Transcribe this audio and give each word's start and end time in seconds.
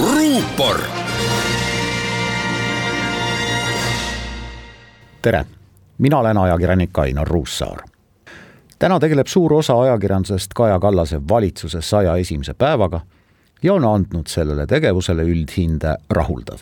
ruupor. 0.00 0.80
tere, 5.22 5.44
mina 5.98 6.18
olen 6.18 6.36
ajakirjanik 6.36 6.98
Ainar 6.98 7.28
Ruussaar. 7.28 7.78
täna 8.78 9.00
tegeleb 9.00 9.26
suur 9.26 9.52
osa 9.52 9.80
ajakirjandusest 9.80 10.50
Kaja 10.54 10.80
Kallase 10.80 11.20
valitsuse 11.28 11.82
saja 11.82 12.16
esimese 12.16 12.54
päevaga 12.54 13.00
ja 13.62 13.74
on 13.74 13.84
andnud 13.84 14.26
sellele 14.26 14.66
tegevusele 14.66 15.22
üldhinde 15.22 15.96
rahuldav 16.10 16.58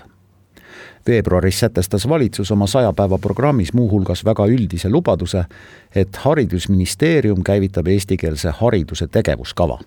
veebruaris 1.06 1.60
sätestas 1.60 2.08
valitsus 2.08 2.50
oma 2.50 2.66
saja 2.66 2.92
päeva 2.92 3.18
programmis 3.18 3.72
muuhulgas 3.72 4.24
väga 4.24 4.46
üldise 4.46 4.90
lubaduse, 4.90 5.44
et 5.94 6.16
Haridusministeerium 6.16 7.42
käivitab 7.44 7.86
eestikeelse 7.86 8.50
hariduse 8.50 9.06
tegevuskava 9.06 9.78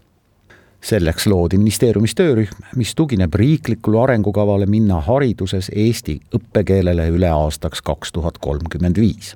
selleks 0.86 1.27
loodi 1.27 1.57
ministeeriumis 1.57 2.15
töörühm, 2.15 2.65
mis 2.75 2.95
tugineb 2.95 3.34
riiklikule 3.34 4.03
arengukavale 4.03 4.66
minna 4.70 4.99
hariduses 5.02 5.71
eesti 5.75 6.20
õppekeelele 6.38 7.08
üle 7.09 7.30
aastaks 7.34 7.81
kaks 7.81 8.11
tuhat 8.13 8.38
kolmkümmend 8.38 8.99
viis. 9.02 9.35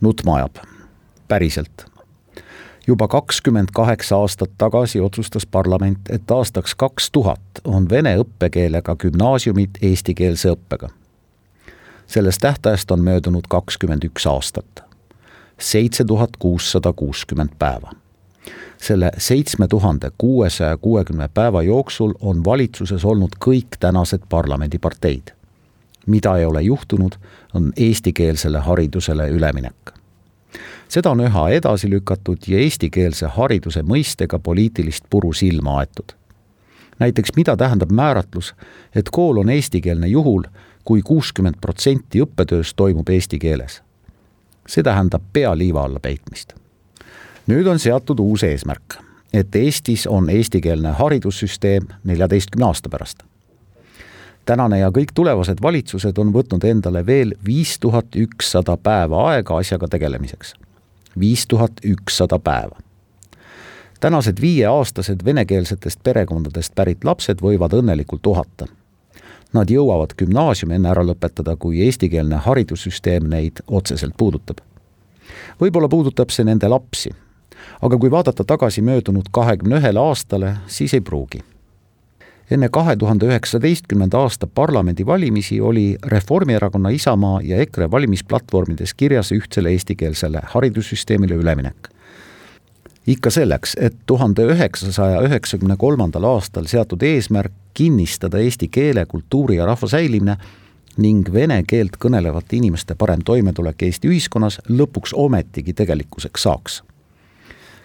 nutma 0.00 0.36
ajab, 0.36 0.58
päriselt. 1.28 1.86
juba 2.86 3.08
kakskümmend 3.08 3.68
kaheksa 3.74 4.16
aastat 4.16 4.50
tagasi 4.58 5.00
otsustas 5.00 5.46
parlament, 5.46 6.10
et 6.10 6.30
aastaks 6.30 6.74
kaks 6.74 7.10
tuhat 7.10 7.60
on 7.64 7.88
vene 7.90 8.16
õppekeelega 8.18 8.96
gümnaasiumid 8.96 9.80
eestikeelse 9.82 10.50
õppega. 10.50 10.88
sellest 12.06 12.40
tähtajast 12.40 12.90
on 12.90 13.00
möödunud 13.00 13.48
kakskümmend 13.48 14.04
üks 14.04 14.26
aastat, 14.26 14.84
seitse 15.58 16.04
tuhat 16.04 16.36
kuussada 16.36 16.92
kuuskümmend 16.92 17.56
päeva 17.58 17.92
selle 18.78 19.10
seitsme 19.18 19.68
tuhande 19.68 20.10
kuuesaja 20.18 20.76
kuuekümne 20.76 21.28
päeva 21.34 21.62
jooksul 21.62 22.14
on 22.20 22.44
valitsuses 22.44 23.04
olnud 23.04 23.36
kõik 23.44 23.76
tänased 23.80 24.20
parlamendiparteid. 24.28 25.22
mida 26.06 26.36
ei 26.36 26.44
ole 26.44 26.62
juhtunud, 26.62 27.12
on 27.54 27.72
eestikeelsele 27.76 28.58
haridusele 28.58 29.28
üleminek. 29.28 29.92
seda 30.88 31.10
on 31.10 31.20
üha 31.20 31.48
edasi 31.48 31.90
lükatud 31.90 32.38
ja 32.46 32.58
eestikeelse 32.58 33.26
hariduse 33.26 33.82
mõistega 33.82 34.38
poliitilist 34.38 35.04
puru 35.10 35.32
silma 35.32 35.78
aetud. 35.78 36.12
näiteks 36.98 37.30
mida 37.36 37.56
tähendab 37.56 37.90
määratlus, 37.90 38.54
et 38.94 39.10
kool 39.12 39.36
on 39.36 39.50
eestikeelne 39.50 40.06
juhul, 40.06 40.42
kui 40.84 41.02
kuuskümmend 41.02 41.54
protsenti 41.60 42.22
õppetööst 42.22 42.72
toimub 42.76 43.08
eesti 43.08 43.38
keeles. 43.38 43.82
see 44.68 44.82
tähendab 44.82 45.22
pea 45.32 45.58
liiva 45.58 45.84
alla 45.84 46.00
peitmist 46.00 46.57
nüüd 47.48 47.66
on 47.66 47.78
seatud 47.78 48.20
uus 48.20 48.42
eesmärk, 48.44 48.98
et 49.32 49.56
Eestis 49.56 50.06
on 50.06 50.30
eestikeelne 50.30 50.92
haridussüsteem 50.98 51.88
neljateistkümne 52.04 52.66
aasta 52.66 52.88
pärast. 52.88 53.22
tänane 54.44 54.78
ja 54.78 54.88
kõik 54.88 55.12
tulevased 55.14 55.58
valitsused 55.62 56.18
on 56.18 56.32
võtnud 56.32 56.64
endale 56.64 57.06
veel 57.06 57.34
viis 57.44 57.78
tuhat 57.78 58.16
ükssada 58.16 58.76
päeva 58.76 59.28
aega 59.30 59.56
asjaga 59.56 59.88
tegelemiseks. 59.88 60.54
viis 61.18 61.46
tuhat 61.46 61.72
ükssada 61.84 62.38
päeva. 62.38 62.76
tänased 64.00 64.40
viieaastased 64.40 65.24
venekeelsetest 65.24 66.02
perekondadest 66.02 66.74
pärit 66.74 67.04
lapsed 67.04 67.40
võivad 67.40 67.72
õnnelikult 67.72 68.26
uhata 68.26 68.66
Nad 69.52 69.70
jõuavad 69.72 70.12
gümnaasiumi 70.18 70.74
enne 70.76 70.90
ära 70.90 71.02
lõpetada, 71.08 71.54
kui 71.56 71.80
eestikeelne 71.86 72.36
haridussüsteem 72.44 73.30
neid 73.32 73.62
otseselt 73.66 74.12
puudutab. 74.16 74.58
võib-olla 75.60 75.88
puudutab 75.88 76.30
see 76.30 76.44
nende 76.44 76.68
lapsi, 76.68 77.10
aga 77.82 77.98
kui 77.98 78.10
vaadata 78.10 78.44
tagasi 78.44 78.82
möödunud 78.82 79.30
kahekümne 79.32 79.80
ühele 79.80 80.00
aastale, 80.00 80.56
siis 80.66 80.94
ei 80.94 81.00
pruugi. 81.00 81.40
enne 82.50 82.68
kahe 82.72 82.96
tuhande 82.96 83.26
üheksateistkümnenda 83.26 84.18
aasta 84.18 84.46
parlamendivalimisi 84.46 85.60
oli 85.60 85.96
Reformierakonna, 86.06 86.88
Isamaa 86.88 87.40
ja 87.42 87.56
EKRE 87.56 87.90
valimisplatvormides 87.90 88.94
kirjas 88.94 89.32
ühtsele 89.32 89.70
eestikeelsele 89.70 90.40
haridussüsteemile 90.44 91.34
üleminek 91.34 91.88
ikka 93.08 93.30
selleks, 93.30 93.76
et 93.80 93.94
tuhande 94.06 94.44
üheksasaja 94.52 95.22
üheksakümne 95.24 95.76
kolmandal 95.80 96.26
aastal 96.28 96.66
seatud 96.68 97.02
eesmärk 97.02 97.52
kinnistada 97.74 98.40
eesti 98.42 98.68
keele, 98.68 99.06
kultuuri 99.06 99.56
ja 99.56 99.66
rahva 99.66 99.88
säilimine 99.88 100.36
ning 100.98 101.28
vene 101.32 101.62
keelt 101.68 101.96
kõnelevate 102.02 102.58
inimeste 102.58 102.96
parem 102.98 103.22
toimetulek 103.24 103.86
Eesti 103.86 104.10
ühiskonnas 104.10 104.58
lõpuks 104.68 105.14
ometigi 105.16 105.72
tegelikkuseks 105.78 106.46
saaks 106.48 106.82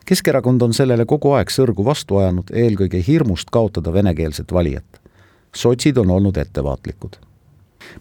Keskerakond 0.06 0.62
on 0.62 0.74
sellele 0.74 1.06
kogu 1.08 1.31
aeg 1.31 1.52
sõrgu 1.52 1.86
vastu 1.86 2.18
ajanud, 2.19 2.50
eelkõige 2.52 3.00
hirmust 3.08 3.52
kaotada 3.52 3.94
venekeelset 3.94 4.52
valijat. 4.52 5.00
sotsid 5.56 5.97
on 5.97 6.09
olnud 6.09 6.38
ettevaatlikud. 6.38 7.16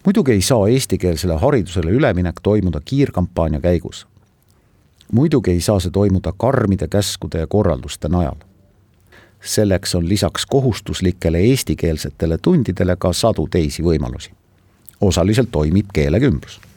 muidugi 0.05 0.31
ei 0.31 0.41
saa 0.41 0.67
eestikeelsele 0.67 1.35
haridusele 1.35 1.91
üleminek 1.91 2.39
toimuda 2.43 2.79
kiirkampaania 2.85 3.61
käigus. 3.61 4.07
muidugi 5.11 5.51
ei 5.51 5.61
saa 5.61 5.79
see 5.79 5.91
toimuda 5.91 6.33
karmide 6.37 6.87
käskude 6.87 7.39
ja 7.39 7.47
korralduste 7.47 8.09
najal. 8.09 8.35
selleks 9.41 9.95
on 9.95 10.09
lisaks 10.09 10.45
kohustuslikele 10.45 11.39
eestikeelsetele 11.39 12.37
tundidele 12.37 12.95
ka 12.95 13.13
sadu 13.13 13.47
teisi 13.47 13.83
võimalusi. 13.83 14.31
osaliselt 15.01 15.51
toimib 15.51 15.85
keelekümblus 15.93 16.72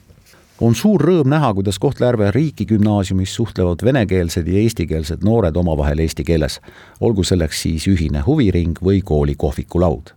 on 0.61 0.75
suur 0.75 1.03
rõõm 1.03 1.29
näha, 1.29 1.53
kuidas 1.55 1.79
Kohtla-Järve 1.79 2.31
riigigümnaasiumis 2.31 3.35
suhtlevad 3.35 3.85
venekeelsed 3.85 4.49
ja 4.49 4.59
eestikeelsed 4.59 5.25
noored 5.25 5.57
omavahel 5.57 6.01
eesti 6.05 6.25
keeles, 6.25 6.61
olgu 7.01 7.25
selleks 7.25 7.63
siis 7.67 7.87
ühine 7.91 8.23
huviring 8.27 8.79
või 8.85 9.03
kooli 9.05 9.35
kohvikulaud. 9.35 10.15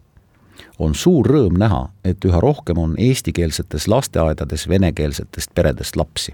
on 0.79 0.95
suur 0.95 1.27
rõõm 1.27 1.57
näha, 1.59 1.89
et 2.05 2.25
üha 2.25 2.39
rohkem 2.39 2.77
on 2.77 2.95
eestikeelsetes 2.97 3.87
lasteaedades 3.87 4.67
venekeelsetest 4.69 5.49
peredest 5.55 5.95
lapsi. 5.95 6.33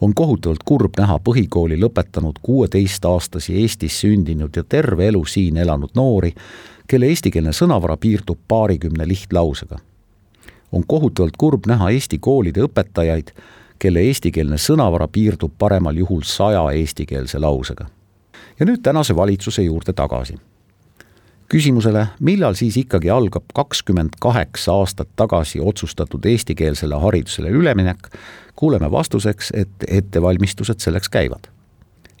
on 0.00 0.14
kohutavalt 0.14 0.62
kurb 0.64 0.92
näha 0.98 1.18
põhikooli 1.18 1.80
lõpetanud 1.80 2.38
kuueteistaastasi 2.42 3.60
Eestis 3.60 4.00
sündinud 4.00 4.56
ja 4.56 4.64
terve 4.64 5.06
elu 5.06 5.24
siin 5.24 5.56
elanud 5.56 5.90
noori, 5.94 6.34
kelle 6.86 7.06
eestikeelne 7.06 7.52
sõnavara 7.52 7.96
piirdub 7.96 8.38
paarikümne 8.48 9.08
lihtlausega 9.08 9.78
on 10.72 10.84
kohutavalt 10.86 11.36
kurb 11.38 11.66
näha 11.66 11.90
Eesti 11.90 12.18
koolide 12.18 12.64
õpetajaid, 12.66 13.32
kelle 13.78 14.04
eestikeelne 14.08 14.58
sõnavara 14.60 15.08
piirdub 15.08 15.54
paremal 15.58 15.96
juhul 15.96 16.22
saja 16.24 16.62
eestikeelse 16.70 17.38
lausega. 17.38 17.86
ja 18.60 18.66
nüüd 18.66 18.82
tänase 18.82 19.16
valitsuse 19.16 19.62
juurde 19.62 19.92
tagasi. 19.92 20.34
küsimusele, 21.48 22.06
millal 22.20 22.54
siis 22.54 22.76
ikkagi 22.76 23.10
algab 23.10 23.44
kakskümmend 23.54 24.16
kaheksa 24.20 24.72
aastat 24.72 25.08
tagasi 25.16 25.60
otsustatud 25.60 26.24
eestikeelsele 26.24 26.94
haridusele 26.94 27.50
üleminek, 27.50 28.08
kuuleme 28.56 28.90
vastuseks, 28.90 29.50
et 29.54 29.84
ettevalmistused 29.88 30.80
selleks 30.80 31.08
käivad 31.08 31.50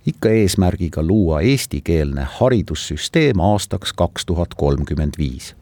ikka 0.06 0.28
eesmärgiga 0.28 1.02
luua 1.02 1.40
eestikeelne 1.40 2.26
haridussüsteem 2.38 3.40
aastaks 3.40 3.92
kaks 3.92 4.26
tuhat 4.26 4.54
kolmkümmend 4.54 5.14
viis 5.18 5.54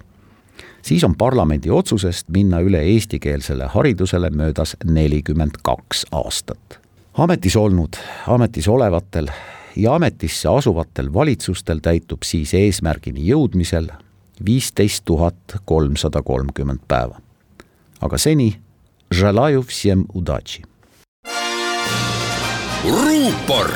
siis 0.82 1.04
on 1.04 1.14
parlamendi 1.14 1.70
otsusest 1.70 2.28
minna 2.28 2.60
üle 2.60 2.80
eestikeelsele 2.82 3.66
haridusele 3.74 4.30
möödas 4.30 4.76
nelikümmend 4.84 5.60
kaks 5.62 6.06
aastat. 6.12 6.80
ametis 7.14 7.56
olnud, 7.56 7.96
ametis 8.26 8.68
olevatel 8.68 9.28
ja 9.76 9.94
ametisse 9.94 10.48
asuvatel 10.48 11.12
valitsustel 11.14 11.78
täitub 11.82 12.22
siis 12.22 12.54
eesmärgini 12.54 13.26
jõudmisel 13.26 13.90
viisteist 14.44 15.04
tuhat 15.04 15.56
kolmsada 15.64 16.22
kolmkümmend 16.22 16.80
päeva. 16.88 17.20
aga 18.00 18.18
seni 18.18 18.56
Želajuv 19.14 19.64
Siem 19.68 20.04
Udači. 20.14 20.62
ruupor 22.84 23.70